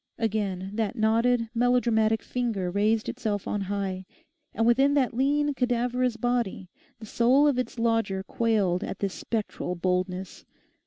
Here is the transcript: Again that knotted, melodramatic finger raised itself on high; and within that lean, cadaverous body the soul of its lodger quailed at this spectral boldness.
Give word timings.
Again 0.17 0.71
that 0.73 0.95
knotted, 0.95 1.51
melodramatic 1.53 2.23
finger 2.23 2.71
raised 2.71 3.07
itself 3.07 3.47
on 3.47 3.61
high; 3.61 4.07
and 4.51 4.65
within 4.65 4.95
that 4.95 5.13
lean, 5.15 5.53
cadaverous 5.53 6.17
body 6.17 6.71
the 6.97 7.05
soul 7.05 7.45
of 7.47 7.59
its 7.59 7.77
lodger 7.77 8.23
quailed 8.23 8.83
at 8.83 8.97
this 8.97 9.13
spectral 9.13 9.75
boldness. 9.75 10.43